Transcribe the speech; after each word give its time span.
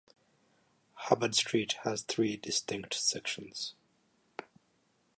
Hubbard 0.95 1.35
Street 1.35 1.73
has 1.83 2.01
three 2.01 2.35
distinct 2.35 2.95
sections. 2.95 3.75